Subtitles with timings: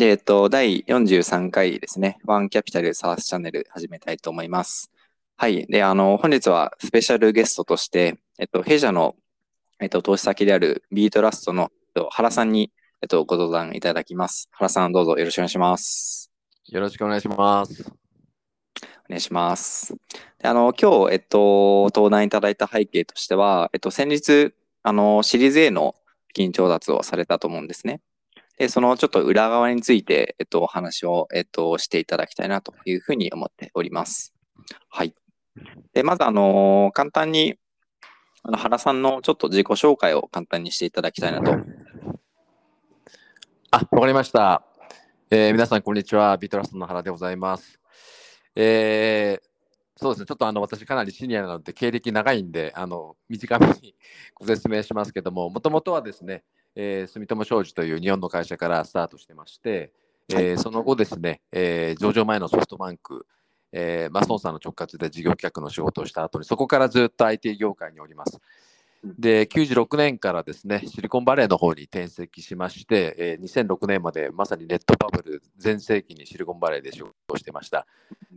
[0.00, 4.90] で、えっと、第43回ですね、ワンキャピタルサースチャンネル始めたいと思います。
[5.36, 5.66] はい。
[5.66, 9.14] で、あの、本日はスペシャルゲストとして、えっと、弊社の、
[9.78, 14.48] えっと、投資先であるビートラストの、えっと、原さんに、えっと、ご登壇いただきます。
[14.52, 16.30] 原さん、どうぞよろしくお願いします。
[16.68, 17.84] よろしくお願いします。
[17.86, 19.94] お願いします。
[20.38, 25.94] であの、今日、えっと、登壇いただいた背景としては、えっと、先日、あの、シリーズ A の
[26.28, 28.00] 資金調達をされたと思うんですね。
[28.60, 34.34] で、そのちょっと裏側について、えっと、お話を、えっと、していただきたいなというふうに思っております。
[34.90, 35.14] はい。
[35.94, 37.54] で、まず、あの、簡単に、
[38.42, 41.56] あの、原さんのちょっと自己紹介を簡単にしていただきたいなと。
[43.70, 44.62] あ、わかりました。
[45.30, 46.36] えー皆さん、こんにちは。
[46.36, 47.80] ビートラストの原でございます。
[48.54, 49.50] えー
[49.96, 53.94] そうですね、ちょっとあの私、かなりシニアなので、経歴長いんで、あの短めに
[54.34, 56.42] ご説明しますけども、もともとはですね、
[56.74, 59.92] えー住友商事という日本の会社からスタートしてまして、
[60.30, 63.26] えーその後ですね、えー上場前のソフトバンク、
[63.72, 68.38] えー、マソンさんの直轄で事業企画の仕事をした後に、そこからずっと IT 業界におります。
[69.02, 77.86] で、96年からですね、シリコンバレーの方に転籍しまして、えー2006年までまさにネットバブル全盛期にシリコンバレーで仕事をしてました。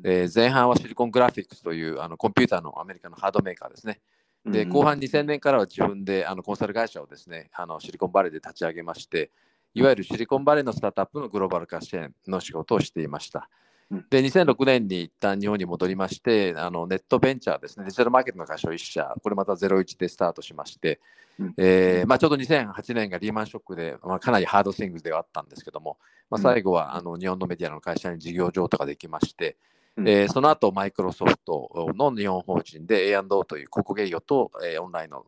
[0.03, 3.99] えー前半はシリコングラフィックスというあのコンピューターのアメリカのハードメーカーですね。
[4.45, 9.31] で、後半2000年からは自分であのコンサル会社をですね、あのシリコンバレーで立ち上げまして、
[9.73, 13.49] いわゆるシリコンバレーのスタートアップのグローバル化支援の仕事をしていました。
[13.89, 14.05] うん。
[14.09, 20.99] で、2006年に一旦日本に戻りまして、あのネットベンチャーですね、デジタルマーケットの会社を1社、これまた01でスタートしまして、
[21.39, 21.53] うん。
[21.57, 25.97] えーまあ、ちょうど2008年がリーマンショックで、まあ、かなりハードスイングではあったんですけども、
[26.29, 26.43] まあ、うん。
[26.43, 35.25] 最後はあの日本のメディアの会社に事業譲渡ができまして、うんえーその後マイクロソフトの日本法人で A&O という広告営業と、えーオンラインの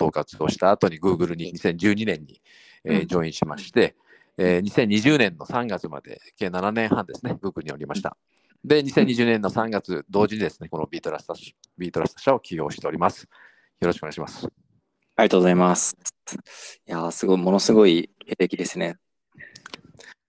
[0.00, 2.40] 統括をした後に Google に2012年に、
[2.84, 3.96] えーうん join しまして、
[4.36, 8.16] えー2020年の3月まで計7年半ですね、Google におりました。
[8.64, 13.22] で、2020年の3月、同時にですね、この Beatrust、Beatrust 社を起業しております。
[13.80, 14.46] よろしくお願いします。
[15.16, 15.96] ありがとうございます。
[16.86, 18.98] いやー、すごい、ものすごい経歴ですね。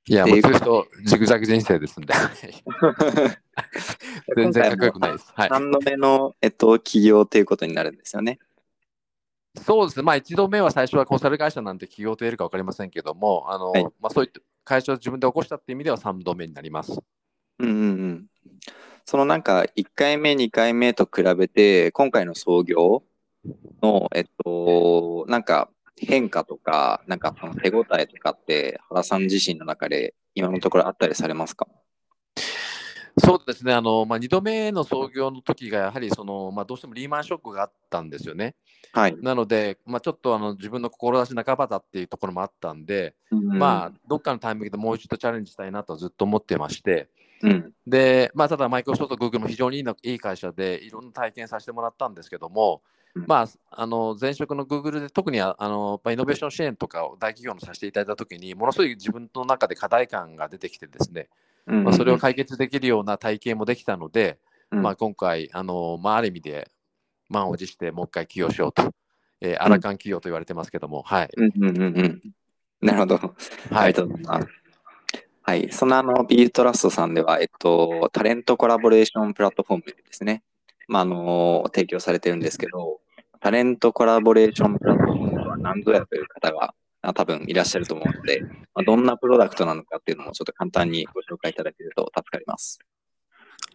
[0.08, 2.14] いや、でもう通称ジグザグ人生ですんで、
[4.36, 5.32] 全然かっこよくないです。
[5.36, 5.50] はい。
[5.50, 8.40] 3度目の、えっと、起業ということになるんですよね。
[9.60, 17.00] そうですね、まあ、1度目は最初はコンサル会社なんて起業と言えるか分かりませんけども、あのはいまあ、そういった会社を自分で起こしたっていう意味では3度目になります。
[17.60, 18.26] うんうんうん。
[19.06, 23.04] そのなんか、1回目、2回目と比べて、今回の創業
[23.82, 25.70] の、えっと、なんか
[26.06, 31.68] 変化とか、なんかその手応えとかって、原さん自身の中で今のところあったりされますか？
[33.18, 38.56] そうですね、あのまあ、2度目の創業の時がやはりその、まあ、どうしてもリーマンショックがあったんですよね。
[38.94, 39.18] はい。
[39.22, 47.10] なので、まあ、ちょっとあの自分の志半ばだっていうところもあったんで、うんまあ、どっかのタイミングでもう一度チャレンジしたいなとずっと思ってまして、
[47.44, 47.74] うん。
[47.86, 61.28] で、まあ、ただ、マイクロソフト、グーグルも非常にいいのいい会社で、いろんな体験させてもらったんですけども、うんまあ、あの前職のグーグルで特にああのまあイノベーション支援とかを大企業のさせていただいたときに、ものすごい自分の中で課題感が出てきてですね、
[61.68, 64.40] うんまあ、それを解決できるような体験もできたので、
[64.72, 66.72] うんまあ、今回、あのまあ、ある意味で
[67.30, 68.94] 満を持してもう一回起業しようと、
[69.42, 71.30] えー、アラカン企業と言われてますけども、はい。
[71.36, 72.22] うんうんうんうん。
[72.82, 73.16] なるほど。
[73.16, 74.48] あはいりがとうございます。
[75.44, 75.72] はい。
[75.72, 80.44] そのあの、ビートラストさんでは、えっと、タレントコラボレーションプラットフォームですね。
[80.92, 83.00] まあ、あの、提供されてるんですけど、
[83.40, 92.80] タレントコラボレーションプラットフォームとは何ぞやという方があ多分いらっしゃると思うので、まあ、どんなプロダクトなのかっていうのもちょっと簡単にご紹介いただけると助かります。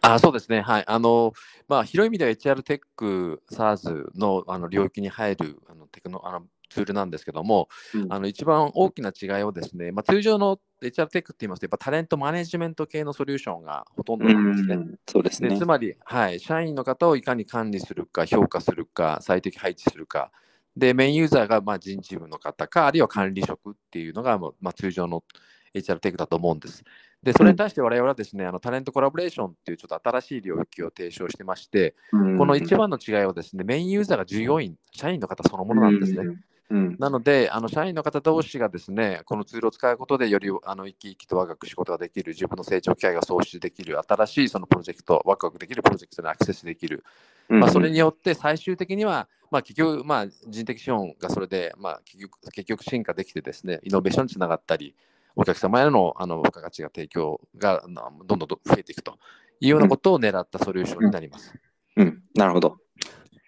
[0.01, 0.83] あそうですね、はい。
[0.85, 1.33] あの、
[1.67, 14.75] まあ、広い意味では HR テック、SARS のあの領域に入るあのテクノあのツールなんですけども、うんあの一番大きな違いをですね、まあ、通常の HR テックって言いますと、やっぱタレントマネジメント系のソリューションがほとんどなんですね。
[14.75, 15.65] うんそうですねでつ。
[15.65, 20.31] まり、はい、社員の方をいかに管理するか、評価するか、最適配置するか、
[20.75, 25.23] でメインユーザーがまあ人事部の方か、あるいは管理職っていうのがまあ通常の
[25.73, 26.83] HR テックだと思うんです。
[27.23, 36.23] で、それに対して我々はですね、あのタレントコラボレーションっていうちょっと新しい領域を提唱してまして、この一番の違いはですね、メインユーザーが従業員、社員の方そのものなんですね。
[36.69, 47.03] うんうんなので、あの社員の方同士がですね、このツールを使うことで、よりあの生き生きとワクワク仕事ができる、自分の成長機会が創出できる、新しいそのプロジェクト、ワクワクできるプロジェクトにアクセスできる。
[47.49, 54.95] うんまあ、それによって最終的には、まあ、結局、まあ、人的資本がそれで、まあ、結局結局進化できてですね、イノベーションにつながったり、
[55.35, 59.19] お客様へのあの付加価値が提供がどんどんどん増えていくと
[59.61, 61.53] いうようなことを狙ったソリューションになります。
[61.95, 62.77] うん、なるほど。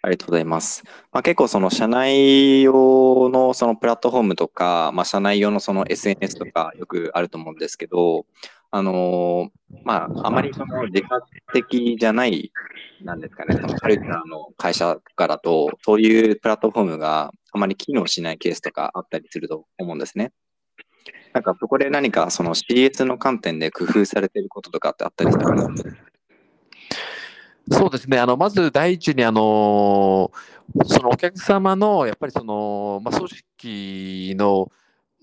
[0.10, 0.84] ありがとうございます。
[1.12, 8.26] まあ、結構その社内用のそのプラットフォームとか、まあ、社内用のその SNS とかよくあると思うんですけど、
[8.72, 9.50] あのー
[9.84, 12.52] まあ、あまりその自発的じゃない、
[13.04, 20.32] なんですかね、そのカルチャーの会社からと、そういうプラットフォームがあまり機能しないケースとかあったりすると思うんですね。
[21.34, 25.54] なんかそこで何かその CS の観点で工夫されていることとかってあったりするか
[27.71, 30.31] そうですね、あのまず第一にあの、
[30.86, 34.71] そのお客様のやっぱりその、まあ、組織の、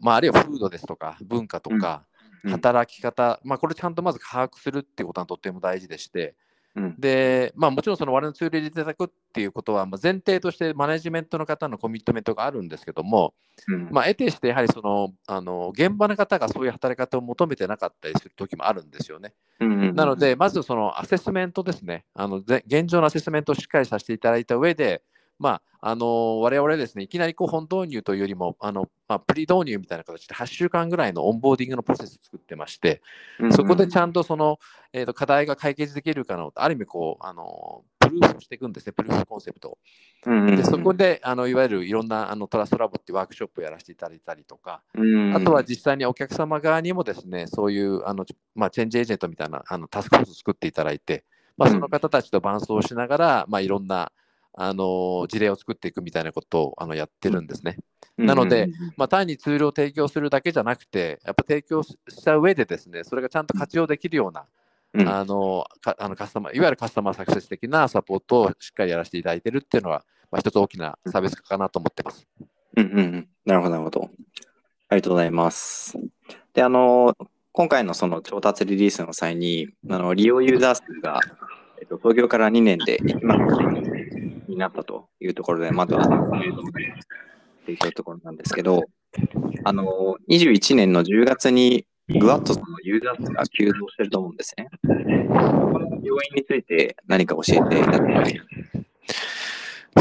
[0.01, 2.05] まあ、あるいは風土ですとか、文化とか、
[2.45, 2.51] うん。
[2.53, 6.37] 働き方、まあ、これちゃんとまず把握するっていうことがとっても大事でして、
[6.77, 6.95] うん。
[6.99, 13.35] で、まあ、もちろんその我々のツールを入れていただくっていうことは、まあ、前提としてマネジメントの方のコミットメントがあるんですけども、
[13.69, 13.89] うん。
[13.91, 19.33] まあ、得てしてやはりそのあの現場の方がそういう働き方を求めてなかったりする時もあるんですよね。
[19.61, 19.95] うんうんうん。
[19.95, 25.03] なので、まずそのアセスメントですね、あのぜ現状のアセスメントをしっかりさせていただいた上で、
[25.39, 33.03] まあ、あの我々ですね、いきなりこう本導入というよりも、あのまあ、プリ導入みたいな形で8週間ぐらいのオンボーディングのプロセスを作ってまして、
[33.53, 34.59] そこでちゃんとその、
[34.93, 39.79] えーと課題が解決できるかの、ある意味こう、あのプルーフをしていくんですね、プルーフコンセプト
[40.57, 45.35] でそこであのいわゆるいろんなあのトラストラボっていうワークショップをやらせていただいたりとか、うん。
[45.35, 48.25] あとは実際にお客様側にもですね、そういうあの、
[48.55, 51.25] まあ、チェンジエージェントみたいなあのタスクフォースを作っていただいて、
[51.57, 54.13] まあ、うんその方たちと伴走しながら、まあ、いろんな
[54.57, 57.77] あの事例を作っていくみたいなことをあのやってるんですね。
[58.17, 64.47] なので、まあ、単にツールを提供するだけじゃなくて、やっぱ提供した上でですね、それがちゃんと活用できるような、
[64.95, 72.27] うんあのかあのカスタマー、いわゆるカスタマーサクセス的なサポートをしっかりやらせていただいているっていうのは、まあ、一つ大きな差別化かなと思ってます。
[72.77, 73.29] うんうんうん。
[73.45, 74.11] なるほど、なるほど。
[74.89, 75.99] ありがとうございます。
[76.55, 77.15] で、あの、
[77.53, 81.21] 今回のその調達リリースの際に、あの、利用ユーザー数が、
[81.81, 87.09] えっと、創業から2年で1万人になったというところで、まずは、おめでといます
[87.63, 88.83] っていうところなんですけど、
[89.65, 94.69] あの、21年の10月に、ぐわっとそのユーザー数が急増してると思うんですね。
[94.83, 98.41] この要因について何か教えていただけますか？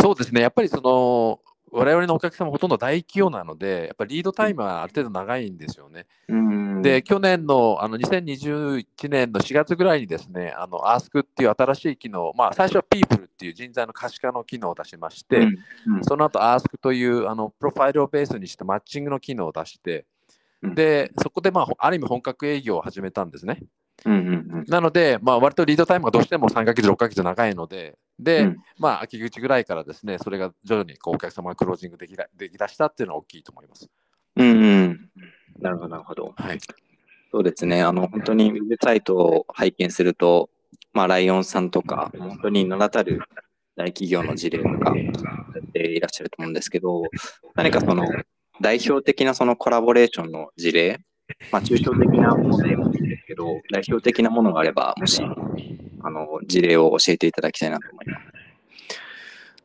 [0.01, 1.39] そうですね、やっぱりその、
[1.71, 6.05] 我々のお客様ほとんど大企業なので、やっぱりリードタイムはある程度長いんですよね。
[6.27, 6.81] うん。
[6.81, 15.95] で、去年のあの2021年の4月ぐらいにですね、あの Ask っていう新しい機能、まあ、最初は People っていう人材の可視化の機能を出しまして、うん。
[15.97, 16.03] うん。
[16.03, 20.05] その後 Ask というあのプロファイルをベースにしたマッチングの機能を出して、
[20.61, 20.75] うん。
[20.75, 23.59] で、そこで、まあ、ある意味本格営業を始めたんですね。
[24.05, 33.89] うんうんなので、まあ、割とリードタイムがどうしても3ヶ月、6ヶ月長いので、で、うんまあ、秋口ぐらいからですね、それが徐々にこうお客様がクロージングできらできだしたっていうのは大きいと思います。
[34.37, 34.51] うんう
[34.87, 35.09] ん。
[35.59, 36.33] なるほど、なるほど。
[36.35, 36.59] はい。
[37.31, 37.83] そうですね。
[37.83, 40.49] あの、本当にウェブサイトを拝見すると、
[40.93, 43.21] まあ、ライオンさんとか、本当に名だたる
[43.75, 45.11] 大企業の事例とか、や
[45.59, 47.03] っていらっしゃると思うんですけど、
[47.55, 48.07] 何かその、
[48.61, 51.01] 代表的なそのコラボレーションの事例、
[51.51, 55.21] まあ、抽象的なものでもいいんですけど、代表的なものがあれば、もし、
[56.05, 58.19] あの、事例を教えていただきたいなと思いま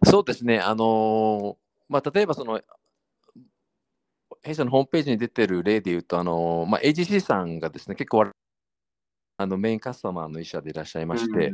[0.05, 0.11] す。
[0.11, 1.57] そうですね、あのー
[1.91, 2.63] まあ、例えばその、
[4.43, 8.31] 弊社のホームページに出てる例で言うと、あのーまあ、AGC さんがですね、結構我
[9.37, 11.53] あのメインカスタマーの一社でいらっしゃいまして、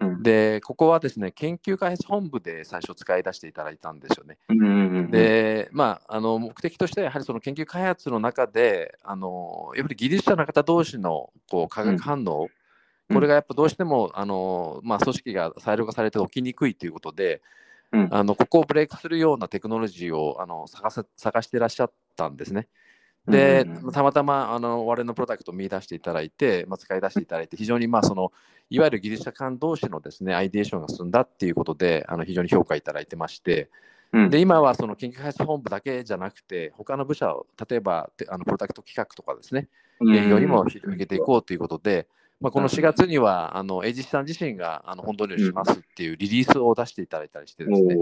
[0.00, 4.38] うん、で、ここはですね、研究開発本部で最初使い出していただいたんですよね。
[4.48, 12.48] うんうんうん、で、まあ、あの目的としてはやはりその研究開発の中で、あのやっぱり技術者の方同士のこう化学反応、うん
[13.12, 17.42] これがやっぱどうしてもあの、まあ、組織が裁量化されて起きにくいということで、
[17.92, 18.08] うん。
[18.10, 22.68] あのここをブレイクするようなテクノロジーをあの探せ探していらっしゃったんですね。
[23.26, 28.32] で、たまたまあの我々のプロダクトを見出していただいて、まあ、使い出していただいて、非常にまあその
[28.70, 33.70] いわゆる技術者間同士のですねアイデエーションが進んだっていうことで、あの非常に評価いただいてまして、
[34.12, 34.30] うん。
[34.30, 39.68] で今はその研究開発本部だけじゃなくて、他の部署を例えばてあのプロダクト企画とかですね、
[40.00, 42.06] 営業にも広げていこうということで、
[42.40, 47.96] まあ、この4月にはあのエイジスさん自身があの本導入しますっていうリリースを出していただいたりしてですね、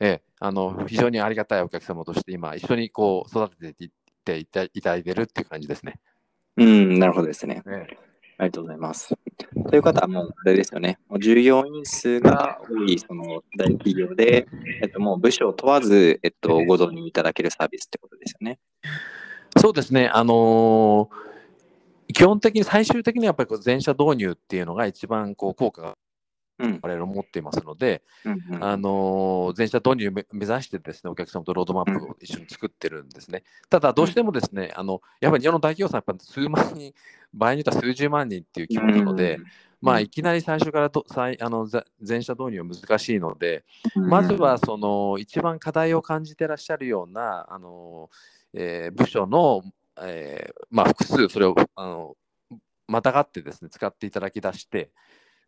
[0.00, 3.90] ええ、あの非常にありがたいお客様として今一緒にこう育てていっ
[4.24, 6.00] ていただいてるっていう感じですね。
[6.56, 7.62] うん、なるほどですね。
[7.66, 8.08] ええ
[8.40, 9.16] ありがとうございます。
[9.68, 11.00] という方はもう、あれですよね。
[11.08, 14.46] もう従業員数が多い、その大企業で、
[14.80, 18.60] えっと、もう部署を問わず、えっと、ご導入いただけるサービスってことですよね。
[19.56, 21.27] そうですね、あのー
[22.12, 25.98] 基本的に最終的にはやっぱりこう全社導入っていうのが一番こう効果が
[26.58, 26.78] うん。
[26.82, 28.64] 我々持っていますので、うんうん。
[28.64, 33.44] あのー全社導入を目目指してですね、お客様とロードマップを一緒に作ってるんですね。
[33.70, 36.92] ただ、どうしてもですね、あのやっぱり日本の大企業さん、やっぱ数万人、
[37.32, 39.38] 場合によっては数十万人っていう規模なので、
[39.80, 48.10] まあ、うんいきなり最初からと再あのざ全社導入は難しいので、まずはその一番課題を感じてらっしゃるようなあの、
[48.52, 49.62] えー部署の、
[50.02, 52.16] えーまあ、複数それをあの
[52.86, 54.90] またがってですね使っていただき出して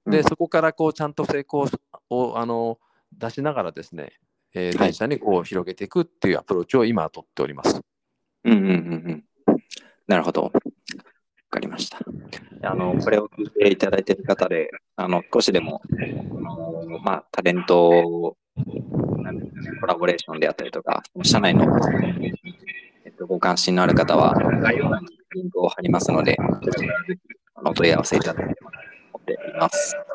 [0.07, 1.67] で、うんそこからこうちゃんと成功
[2.11, 2.79] をあの
[3.13, 4.13] 出しながらですね、
[4.55, 7.81] えーはい全社にこう広げていくっていうアプローチを今は取っております。
[8.45, 8.73] うんうんうんう
[9.13, 9.25] ん。
[10.07, 10.45] なるほど。
[10.45, 10.51] わ
[11.51, 11.99] かりました。
[12.63, 18.37] あの、これを聞いていただいている方で、あの、少しでも、あのまあ、タレント、
[19.19, 22.40] なんですかね、コラボレーションであったりとか、社内の、えっと、ご
[23.41, 27.21] 関心のある方は、概要欄にリンクを貼りますので、そちらからぜひ、
[27.57, 28.79] あの、お問い合わせいただければと
[29.15, 29.97] 思っております。
[29.97, 30.11] はい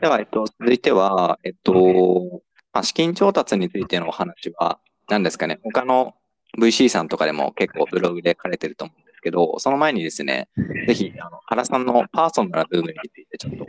[0.00, 6.14] では、えっと、続いては、えっと、まあ、資金調達についてのお話は、何ですかね、他の
[6.56, 10.48] VC さんとかでも結構ブログで書かれてると思うんですけど、その前にですね、
[10.86, 13.66] ぜひ、あの原さんのパーソナル部分についてちょっと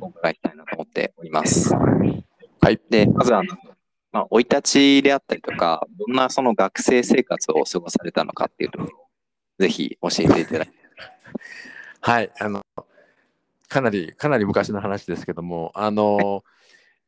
[0.00, 1.74] お伺いしたいなと思っております。
[1.74, 2.78] はい。
[2.90, 3.56] で、まずあの、
[4.12, 9.06] まあ、生い立ちであったりとか、どんなその学生生活を過ごされたのかっていうところを、
[9.58, 10.70] ぜひ教えていただき
[12.00, 12.64] はい、あの
[13.68, 16.44] かなりかなり昔の話ですけども、あの、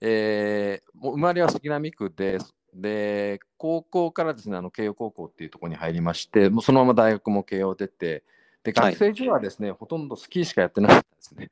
[0.01, 2.39] えーもう生まれは杉並区で、
[2.75, 8.23] で高校からですね、あの慶応高校っていうところに入りまして、もうそのまま大学も慶応出て、
[8.63, 8.93] ではい。
[8.93, 11.51] 学生時はですね、ほとんどスキーしかやってなかったですね。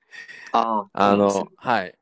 [0.53, 1.95] ああのはい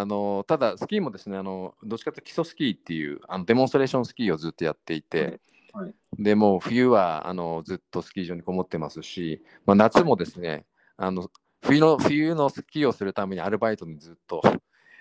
[0.00, 10.66] あのただ、スキーもですねあの、どっちかというと基礎スキーっていうあのデモンストレーションスキーをずっとやっていて、はいはいでもう冬はあのずっとスキー場にこもってますし、まあ、夏もですね、
[10.98, 11.30] あの
[11.62, 14.42] 冬の冬のスキーをするためにアルバイトにずっと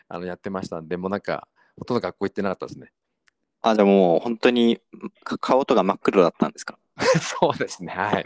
[0.07, 2.91] あのやってましたんで、もうなんか、ほとんど学校行ってなかったですね。
[3.61, 4.79] あ、じゃあもう本当に
[5.23, 6.77] か顔とか真っ黒だったんですか？
[7.19, 8.23] そうですね、はい。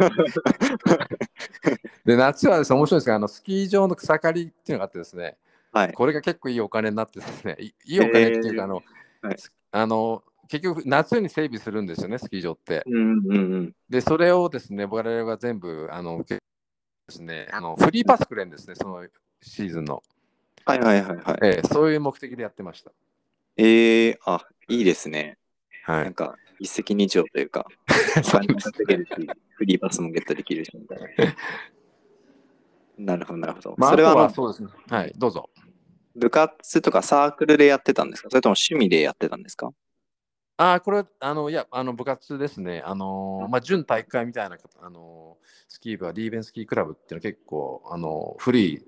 [2.06, 5.38] で、夏はですね、面白いんですが、あのスキー場の草刈りっていうのがあってですね、
[5.76, 5.94] はい。
[5.94, 8.76] これが結構いいお金になってですね、いいいお金っていうか、あの、
[9.22, 9.36] はい
[9.72, 12.84] あの結局、夏に整備するんですよね、スキー場って。
[12.86, 13.76] うんうんうん。
[13.90, 16.42] で、それをですね、我々が全部、あの、受け
[17.08, 19.06] ですね、あのフリーパスくれるんですね、その
[19.42, 20.02] シーズンの。
[20.66, 21.38] はいはいはいはい。
[21.44, 22.92] ええそういう目的でやってました。
[23.58, 25.38] ええあ、いいですね。
[25.84, 26.04] はい。
[26.06, 28.40] なんか、一石二鳥というか、 フ
[29.66, 31.08] リーパスもゲットできるし、みたいな。
[33.16, 33.76] なるほど、なるほど。
[33.78, 34.70] まあ、それはそうですね。
[34.90, 35.50] はい、どうぞ。
[36.16, 38.30] 部活とかサークルでやってたんですか？
[38.30, 39.72] それとも趣味でやってたんですか？
[40.58, 42.82] あーこれ、あの、いや、あの、部活ですね。
[42.86, 48.86] あのーまあ、準体育会みたいな、あのースキー部はリーベンスキークラブっていうのは結構、あの古い、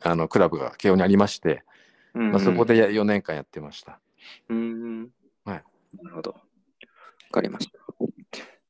[0.00, 1.64] あの、クラブが慶応にありまして、
[2.14, 4.00] まあ、そこでや4年間やってました。
[4.48, 5.10] うん。
[5.44, 5.64] はい。
[6.02, 6.30] なるほど。
[6.30, 6.40] わ
[7.32, 7.78] かりました。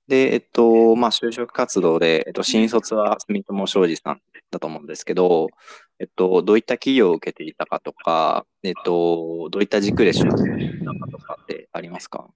[0.08, 5.48] で、えっと、まあ、就職活動で、えっと、新卒は住友商事さんだと思うんですけど、
[5.98, 12.28] えっと、どういった企業を受けていたかとか、えっと、どういった軸で就職したかとかってありますか？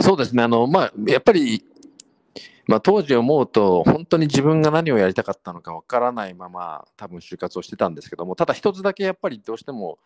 [0.00, 0.42] そうですね。
[0.42, 1.64] あの、まあ、やっぱり、
[2.66, 9.98] まあ、当時思うと、本当に自分が何をやりたかったのかわからないまま、多分就活をしてたんですけども、ただ一つだけやっぱりどうしても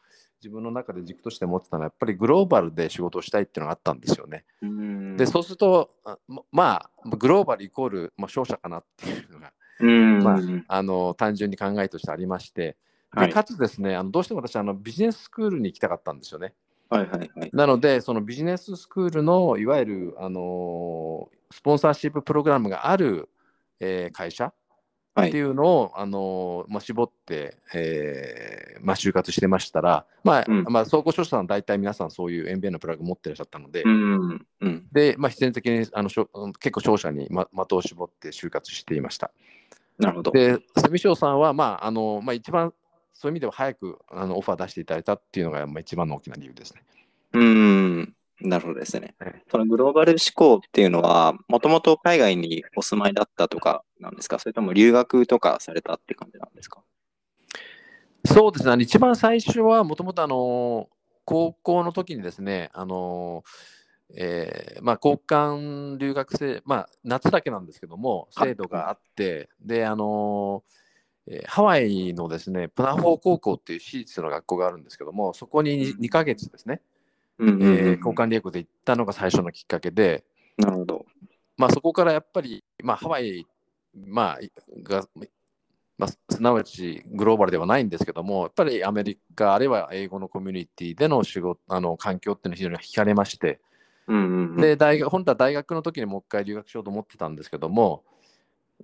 [0.42, 4.44] 自分の中で軸として持ってたのは、やっぱりグローバルで仕事をしたいっていうのがあったんですよね。
[4.62, 9.52] うんで、そうすると、あままあ、グローバルイコール、まあ、勝者かなっていうのが、うん。
[9.86, 12.76] まあうんあの単純に考えとしてありまして、
[13.14, 16.54] ではいかつですね、あのどうしても私あの、ビジネススクールに行きたかったんですよね。
[16.90, 17.50] はいはいはい。
[17.52, 23.30] なので、そのビジネススクールのいわゆる、あのースポンサーシッププログラムがある、
[23.80, 24.52] えー会社
[25.14, 34.46] はいっていうのを、あのーまあ、絞って、えーまあ、就活してましたら、まあうんまあ、総合商社さん大体皆さんそういう MBA のプラグ持ってらっしゃったので、うん。
[34.60, 34.86] うん。
[34.92, 36.28] でまあ、必然的にあのしょ
[36.60, 39.32] 結構商社にま的を絞って就活していました。
[39.98, 40.30] なるほど。
[40.30, 42.72] で、住商さんは、まああのまあ、一番
[43.12, 46.84] そういう意味では早くあのオファー出していただいたっていうのが、まあ、一番の大きな理由ですね。
[47.32, 48.14] うん。
[48.40, 49.42] なるほどですねはい。
[49.50, 54.38] そのグローバル思考っていうのは、もともと海外にお住まいだったとかなんですか？
[54.38, 56.84] それとも留学とかされたって感じなんですか？
[58.24, 60.88] そうですね、一番最初はもともとあの
[61.24, 63.42] 高校の時にですね、あの
[64.14, 70.62] えーまあ、交換留学生、まあ、夏だけなんですけども、はい制度があって、で、あの
[71.26, 76.80] えーハワイのですね、プナフォー高校っていう私立の学校があるんですけども、そこに 2, ヶ月ですね、
[77.38, 80.24] うんうんうんえー交換留学で行ったのが最初のきっかけで、
[80.56, 81.06] なるほど。
[81.56, 83.46] まあ、そこからやっぱり、まあ、ハワイ、
[83.94, 84.38] まあ、
[84.82, 85.04] が、
[85.98, 93.60] まあ、すなわちグローバルではないんですけども、やっぱりアメリカ、あるいは英語のコミュニティでの仕事、あの環境っていうのは非常に惹かれまして。
[94.60, 98.04] で、大学、本当は大学の時にもう一回留学しようと思ってたんですけども、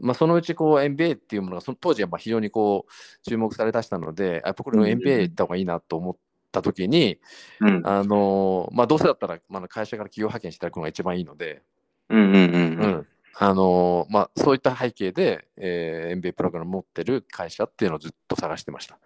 [0.00, 6.16] まあ、そのうちこう MBA っていうものがその当時はまあ非常にこう注目されだしたのでやっぱこれうんうん MBA 行った方がいいなと思っ
[6.50, 7.18] た時に、
[7.60, 7.82] うん。
[7.84, 11.62] あのまあ、どうせだったら、まあ、会社から企業派遣していただくのが一番いいので、
[12.08, 12.90] うんうんうんううん。
[12.90, 18.98] んあのまあ、そういった背景で、えー MBA プログラム持ってる会社っていうのをずっと探してました。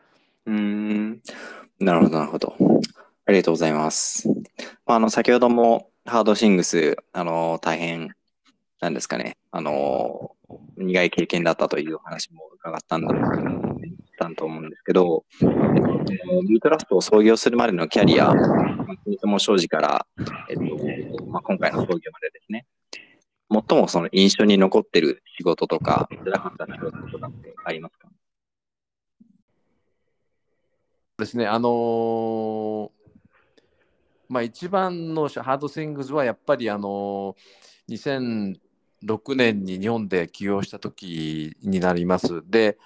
[0.46, 1.20] うーん。
[1.80, 2.54] なるほど、なるほど。
[3.24, 4.28] ありがとうございます。
[4.86, 8.14] まあ、あの、先ほども、ハードシングス、あの、大変、
[8.80, 10.36] なんですかね、あの、
[10.76, 13.18] 苦い経験だったという話も伺ったんだっ
[14.18, 15.52] たと思うんですけど、えっと
[16.48, 20.06] ビートラストを創業するまでのキャリア、まあ、国友商事から、
[20.48, 20.62] えっと、
[21.26, 22.66] まあ、今回の創業までですね、
[23.50, 28.08] 最もその印象に残ってる仕事とか、辛かった仕事とかってありますか？
[31.18, 32.97] ですね、あのー
[34.28, 42.42] まあ、一番のハードスイングスはやっぱり、あのー2006年に日本で起業した時になります。
[42.48, 42.78] で、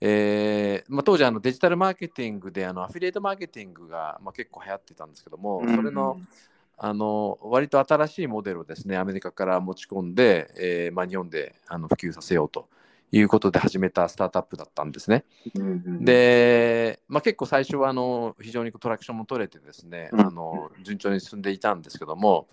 [0.00, 6.20] えーまあ、当時あのデジタルマーケティングであのアフィリエイトマーケティングが、まあ、結構流行ってたんですけども、それの
[6.76, 12.66] あの割と新しいモデルをですねアメリカから持ち込んで、えーまあ、日本であの普及させようと
[13.12, 15.24] いうことで始めたスタートアップだったんですね。
[15.54, 22.48] うんうん、で、まあ、結構最初はあの非常にトラクションも取れてですね、うんあの順調に進んでいたんですけども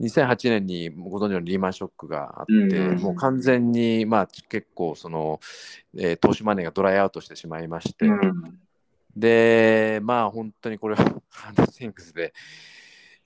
[0.00, 5.40] 2008年にご存知のリーマンショックがあって、うんもう完全に、まあ、結構その、
[5.96, 8.60] えー投資マネーがドライアウトしてしまいまして、うん
[9.16, 12.32] でまあ本当にこれは ハンドシンクスで。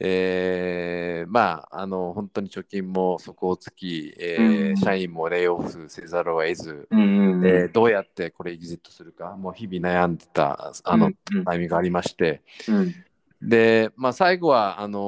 [0.01, 4.77] えーまあ、あの本当に貯金も底をつき、えーうん。
[4.77, 11.09] 社員もレイオフせざるを得ず、うんうんえーどうやってこれエグジットするか、もう日々悩んでたあの、う
[11.39, 12.95] んタイミングがありまして、うん。
[13.43, 14.99] で、まあ、最後はあの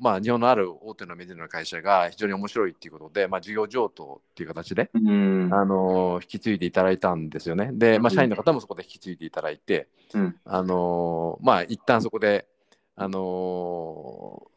[0.00, 5.48] ーまあ、日本のある大手のメディアの会社が非常に面白いっていうことで、まあ、事業譲渡っていう形で、うん。
[5.52, 7.70] あのー引き継いでいただいたんですよね。
[7.72, 10.36] で、まあ、社員の方もそこで引き継いでいただいて、うん。
[10.44, 12.46] あのーまあ、一旦そこで、
[12.96, 14.54] あのー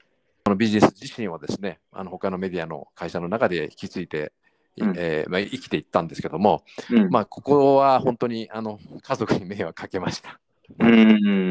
[0.47, 4.32] このビジネス自身はですね、あの他のメディアの会社の中で引き継いで、
[4.78, 10.39] うんえーまあ、生きていったんですけども、うんまあ、ここは本当にあの家族に迷惑かけました。
[10.80, 10.93] うんう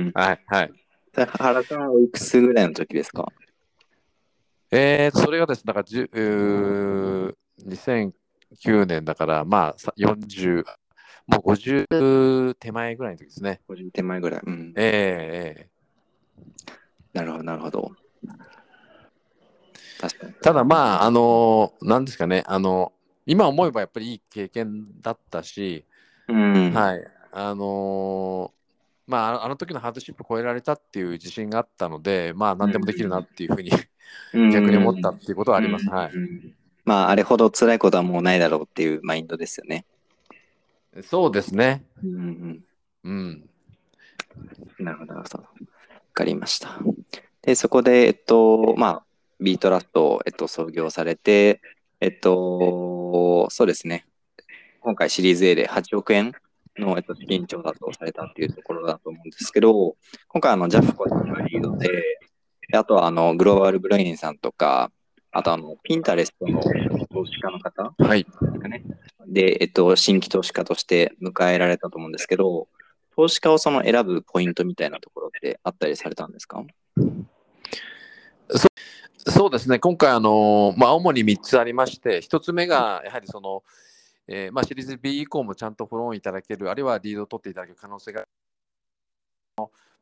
[0.07, 0.73] んはい、はい。
[1.15, 3.31] 原さんはおいくつぐらいの時ですか？
[4.71, 7.35] えー、それがですね、だからじゅうー
[7.69, 10.65] 2009年だから、まあ、さ40、
[11.27, 13.61] もう50手前ぐらいの時ですね。
[13.69, 14.41] 50手前ぐらい。
[14.43, 15.69] うん、えーえ
[17.13, 17.93] なるほど、なるほど。
[20.01, 20.33] 確かに。
[20.33, 22.93] ーただ、まあ、あのーなんですかね、あの
[23.25, 25.85] 今思えばやっぱりいい経験だったし、
[26.29, 26.73] うん。
[26.73, 28.57] はい、あのー
[29.07, 33.71] まあ、あの時のハードシップを超えられたっていう自信があったので、まあ、何でもできるなっていうふうに
[34.35, 35.87] うん逆に思ったっていうことはあります。
[35.87, 36.13] うんはい。
[36.85, 39.85] まあ、あれほど辛いことはもうないだろうっていうマインドですよね。
[41.03, 41.85] そうですね。
[42.03, 42.65] うんうん
[43.05, 43.49] うん。
[44.79, 45.45] なるほど、なるほど。
[46.17, 46.79] わかりました。
[47.43, 49.05] で、そこで、えっと、まあ、
[49.39, 51.61] ビートラストを、えっと、創業されて、
[52.01, 54.07] えっと、そうですね。
[54.81, 56.33] 今回シリーズ A で8億円
[56.79, 59.95] の、えっと、資金調達をされたっていうところだと思うんですけど、
[60.29, 61.89] 今回、あの、ジャフコさんがリードで、
[62.71, 64.91] であとは、あの、グローバルブレインさんとか、
[65.33, 68.25] あと、あの、ピンタレストの投資家の方はい。
[68.25, 68.83] ですかね。
[69.27, 72.69] で、えっと、新規投資家として迎えられたと思うんですけど、
[73.17, 76.63] 投資家をその選ぶポイントみたいなところってあったりされたんですか？
[79.29, 83.65] そうですね、今回、あのまあ、主に3つありまして、1つ目がやはりその、
[84.29, 88.25] えーまあ、シリーズ B 以降もちゃんとフォローいただける、あるいはリードを取っていただける可能性が、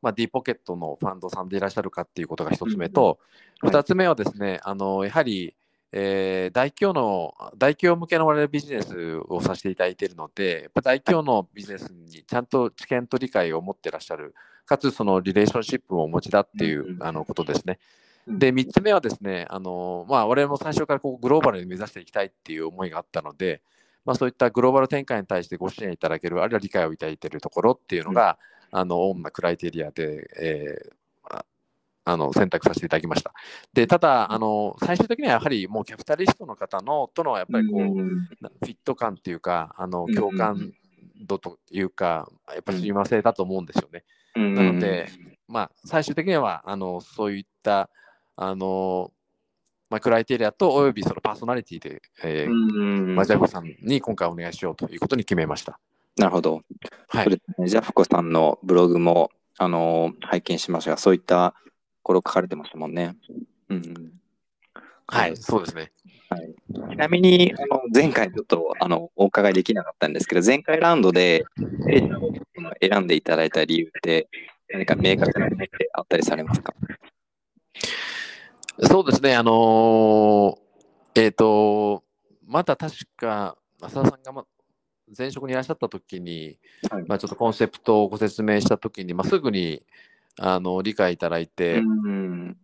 [0.02, 3.18] まあ、D ポケットのファンドさんでいらっしゃるかっていうことが1つ目と、
[3.62, 5.54] うん2つ目はですね、あのやはり、
[5.96, 14.34] えー大企業の大企業向けの我々ビジネスをさせていただいているので、やっぱ大企業のビジネスにちゃんと知見と理解を持っていらっしゃる、
[14.66, 17.78] かつそのリレーションシップをお持ちだっていう、うんあのことですね。
[18.26, 23.60] うんで、3つ目はですね、あのまあ、我々も最初からこうグローバルに目指していきたいっていう思いがあったので、
[24.04, 28.38] まあ、そういったグローバル展開に対してご支援いただける、あるいは理解をいただいているところっていうのが、
[28.70, 31.03] あの主なクライテリアで、えー
[32.04, 33.32] ああの選択させていただきました。
[33.72, 40.72] で、ただ、あの最終的にはやはりもうキャピタリストの方のとのやっぱりこう、うんなフィット感っていうか、あのうん共感
[41.20, 44.04] 度というか、やっぱり親和性だと思うんですよね。
[44.36, 45.08] うんなので、
[45.48, 47.88] まあ、最終的にはあのそういった
[48.36, 49.12] あの、
[49.90, 55.78] まあ、クライテリアとおよびそのパーソナリティで、えーうんまあ、ジャコさんに今回お願いしようということに決めました。
[56.16, 56.62] なるほど。
[57.08, 57.38] はいね。
[57.66, 61.54] ジャフコさんのブログも、あの、拝見しましたが、そういった
[62.04, 63.16] ところ書かれてましたもんね。
[63.70, 64.12] うんうん。
[65.06, 65.90] はい、そうですね。
[66.28, 66.54] はい、
[66.90, 71.46] ちなみに、あの前回ちょっとあのお伺いできなかったんですけど、前回ラウンドで
[72.82, 74.28] 選んでいただいた理由って、
[74.70, 76.74] 何か明確な理由ってあったりされますか？
[78.82, 82.04] そうですね、あのーえっ、と、
[82.46, 84.44] まだ確か、浅田さんが、ま、
[85.16, 86.58] 前職にいらっしゃった時に、
[86.90, 89.82] はいまあ、ちょっとコンセプトをご説明した時に、まあ、すぐに
[90.38, 92.56] あの理解いただいて、うん。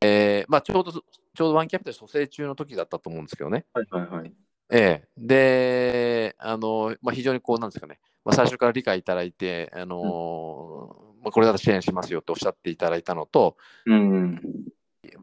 [0.00, 1.02] えーまあ、ちょうどちょう
[1.36, 3.66] どワンキャピタル蘇生中の時だったと思うんですけどね。
[3.72, 4.32] はいはいはい。
[4.72, 14.40] ええで、あのまあ、非常にこうなんですかね、まあ、最初から理解いただいて、あのまあ、これだと支援しますよとおっしゃっていただいたのと、うん。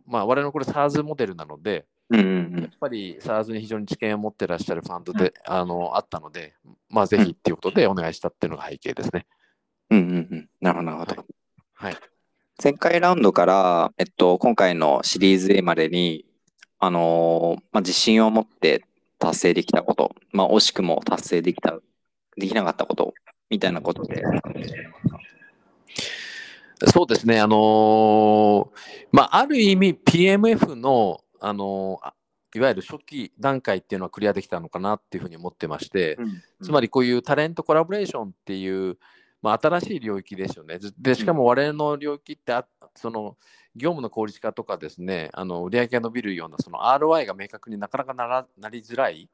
[0.05, 6.53] まあ、我々これ SARS モデルなので、うんうんやっぱり SARS に非常に知見を持ってらっしゃるファンドで、あのあったので、
[6.89, 9.25] まあ、ぜひっていうことでお願いしたっていうのが背景ですね。
[9.89, 10.49] うんうんうん。
[10.61, 11.15] なるほど、なるほど。
[11.15, 11.25] はい。
[12.63, 16.25] 前回ラウンドから、えっと、今回のシリーズ A までに、
[16.79, 18.83] あのーまあ、自信を持って
[19.19, 21.79] 達成できたこと、まあ、惜しくも達成できた、
[22.35, 23.13] できなかったこと、
[23.51, 24.23] みたいなことで、
[26.87, 28.67] そうですね、あのー
[29.11, 32.13] まあ、ある意味 PMF の、あのーあ
[32.55, 36.17] いわゆる初期段階っていうのはクリアできたのかなっていうふうに思ってまして、
[36.63, 38.97] つまり、りこういうタレントコラボレーションっていう、
[39.47, 40.77] まあ、新しい領域ですよね。
[40.77, 43.37] ずでしかも我々の領域ってあその
[43.77, 49.29] 業務の効率化とかですね、あの売上が伸びるようなその ROI が明確になかなかならなりづらい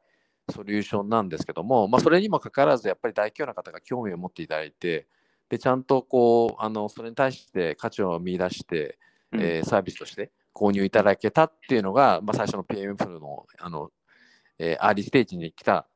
[0.51, 5.07] ソリューションなんですけども、まあ、それにもかかわらずやっぱり大企業の方が興味を持っていただいて、
[5.49, 8.99] でちゃんとこうあのそれに対して価値を見出して、
[9.33, 13.89] えーサービスとして購入いただけたっていうのが、まあ、最初の PMF のあの、
[14.59, 15.87] えーアーリーステージに来た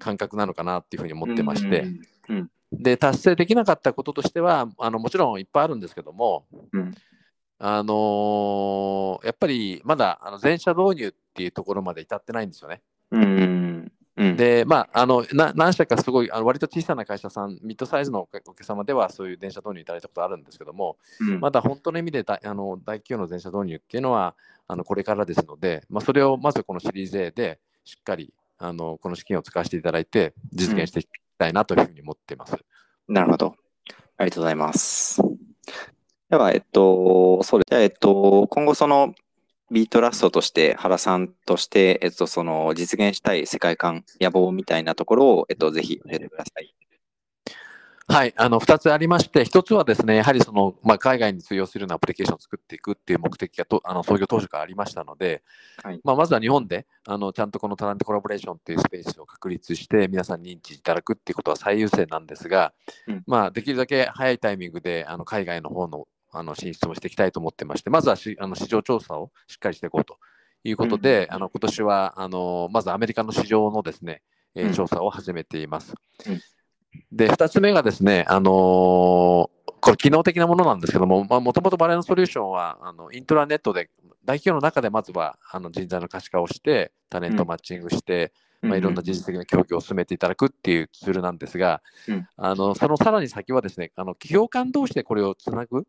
[0.00, 6.94] 感覚なのかなっていうふうに思ってまして、うんうんで達成できなかったこととしてはあのもちろんいっぱいあるんですけども、うん。
[7.58, 12.82] あのーやっぱりまだあの全社導入っていうところまで至ってないんですよね。
[13.10, 21.40] うんうんうん、で、まあ、あのな何社かすごいあの割と小さな会社さん、ミッドサイズのお客お客様ではそういう電車導入いただいたことあるんですけども、うん。
[21.40, 24.34] まだ本当の意味で大あの大企業の電車導入っていうのは
[24.68, 32.56] あのこれからですので、まあ、それをまずこのシリーズ A でしっかりあのこの資金を使わせていただいて実現していきたいなというふうに思っています。
[33.08, 33.54] なるほど。
[34.18, 35.22] ありがとうございます。
[36.30, 37.82] では、えっと、そうです。
[37.82, 39.14] えっと、今後その
[39.70, 46.74] ビートラストとして、原さんとして、えっと、その実現したい世界観、野望みたいなところを、えっと、ぜひ教えてください。
[48.08, 55.42] はい、あの2つありまして、1つはですね、やはりその、まあ、海外に通用するようなアプリケーションを作っていくっていう目的がとあの創業当初からありましたので、
[55.82, 56.00] はい。
[56.04, 62.72] まあ、まずは日本であのちゃんとこのタレントコラボレーションっていうスペースを確立して、皆さんに認知いただくっていうことは最優先なんですが、
[63.08, 63.24] うん。
[63.26, 70.18] まあ、できるだけ早いタイミングであの海外の方のあの進出もしていきたいと思ってまして、まずはしあの市場調査をしっかりしていこうと
[70.64, 74.22] いうことで、うんあの今年はあのまずアメリカの市場のですね、
[74.54, 75.94] え調査を始めています。
[76.26, 76.40] うん
[77.12, 79.56] で、2つ目がですね、あのー
[79.86, 83.90] これ、機能的なものなんですけども、もともとバレーのソリューションはあのイントラネットで、
[84.24, 88.32] 大企業の中でまずはあの人材の可視化をして、タレントをマッチングして、
[88.62, 92.28] まあ、いろんな人事的な協議を進めていただくっていうツールなんですが、うん。
[92.36, 95.86] あのそのさらに先はですね、あの企業間同士でこれをつなぐこ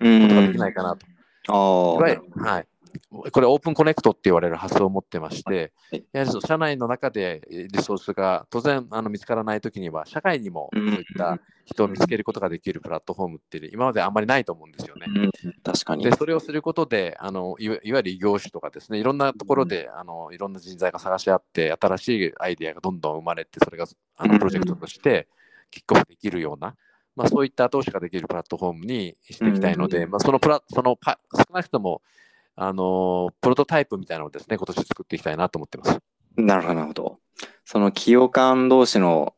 [0.00, 1.06] うんとができないかなと。
[1.48, 2.66] ああ、いわゆるはい、
[3.10, 15.06] これ、オープンコネクトって言われる発想を持ってましてはい、やはりその社内の中でえーリソースが当然あの見つからないときには、社会にもそういった人を見つけることができるプラットフォームって今まであんまりないと思うんですよね。
[15.08, 16.04] うん確かに。
[16.04, 16.12] で。
[16.12, 24.32] それをすることであのいわいわゆる異業種とかですねいろんなところであのいろんな人材が探し合って新しいアイデアがどんどん生まれてそれがあうん。
[24.32, 25.28] のプロジェクトとして
[25.70, 26.76] キックオフできるような、
[27.16, 30.10] まあ、そういった後押しができるプラットフォームにしていきたいので、うん。
[30.10, 32.02] まあ、そのプラそのパ少なくとも
[32.56, 35.98] あのプロトタイプみたいなのをですね今年作っていきたいなと思ってます。
[36.36, 37.18] なるほど、なるほど。
[37.64, 39.34] その企業間同士の、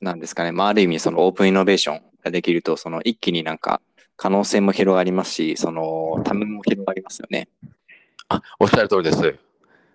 [0.00, 3.80] なんですかね、まあ、ある意味、そのオープンイノベーションができると、その一気になんか
[4.16, 7.48] 可能性も広がりますし、そのためも広がりますよね。
[8.28, 9.38] あおっしゃる通りです。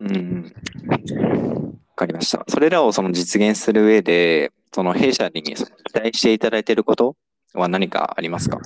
[0.02, 0.54] うんうん。
[0.92, 2.44] わかりました。
[2.50, 5.54] それらをその実現する上で、その弊社に期
[5.94, 7.16] 待していただいていること
[7.54, 8.60] は何かありますか？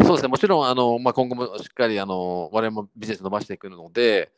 [0.00, 4.32] そうですね、もちろんあの、まあ、今後もしっかりあの我々もビジネス伸ばしていくので、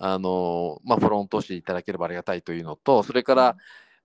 [0.00, 3.56] あのまあ、フロントしていただければありがたいというのと、それから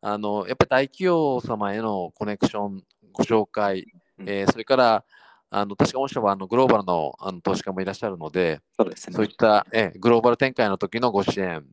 [0.01, 3.87] あのやっぱり大企業様へのコネクション、ご紹介、
[4.19, 5.05] うんえーそれから
[5.49, 9.15] あの確か御社はあのグローバルのあの投資家もいらっしゃるので、そうですね。
[9.15, 11.65] そういった、えーグローバル展開の時のご支援、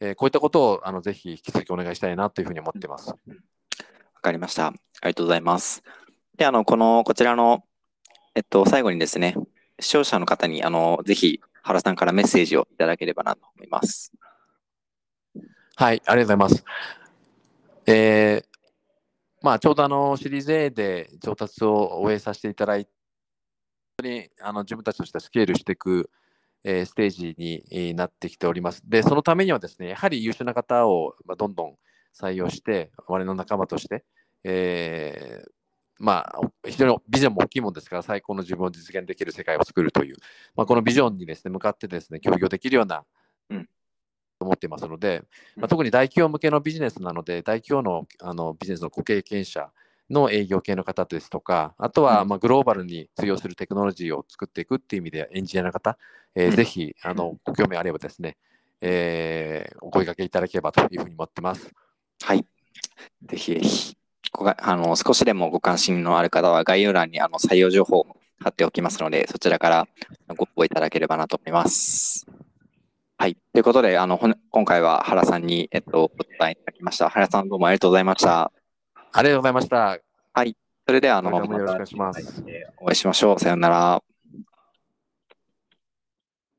[0.00, 3.10] えーこういったことをあのぜひ引き続きお願いしたいなというふうに思っています。
[3.10, 3.16] わ
[4.20, 4.66] かりました。
[4.66, 5.82] ありがとうございます。
[6.36, 7.62] で、あの、この、こちらの、
[8.34, 9.36] えっと、最後にですね、
[9.78, 14.12] 視聴者の方に、あの、ぜひ、原さんからメッセージをいただければなと思います。
[15.76, 16.64] はい、ありがとうございます。
[17.86, 18.54] えー
[19.42, 22.90] まあ、ちょうどあのシリーズ A で調達を終えさせていただいて、
[23.98, 26.10] 本当にあの自分たちとしてはスケールしていく、
[26.64, 28.82] えーステージになってきております。
[28.88, 31.76] で、そのためにはですね、やはり優秀な方をまあどんどん
[32.18, 34.04] 採用して、我々の仲間として、
[34.44, 35.50] えー
[35.98, 40.16] まあ、非常にビジョンも大きいものですから、最高の自分を実現できる世界を作るという、
[40.56, 43.04] まあ、このビジョンにですね、向かってですね、協業できるような、
[43.50, 43.68] うん。
[44.38, 45.22] と思っていますので、
[45.56, 45.64] まうん。
[45.66, 49.70] あ、特に大企業向けのビジネスなので、大企業のあのビジネスのご経験者
[50.10, 52.28] の営業系の方ですとか、あとはうん。
[52.28, 55.96] まあグローバルに通用するテクノロジーを作っていくっていう意味で、エンジニアの方、
[56.34, 56.56] えーうん。
[56.56, 58.36] ぜひあのご興味あればですね、
[58.80, 61.70] えーお声掛けいただければというふうに思ってます。
[62.22, 62.44] はい。
[63.22, 63.96] ぜひぜひ、
[64.32, 69.88] ごがあの少しでもご関心のある方は概要欄にあの採用情報を貼っておきますので、そちらから
[70.36, 72.26] ご応募いただければなと思います。
[73.16, 73.36] はい。
[73.52, 74.18] ということで、あの、
[74.50, 77.08] 今回は原さんに、えっと、お答えいただきました。
[77.08, 78.50] 原さんどうもありがとうございました。
[79.12, 79.98] ありがとうございました。
[80.86, 83.38] それでは、あの、よろしくお願いましますたお会いしましょう。
[83.38, 84.13] さようなら。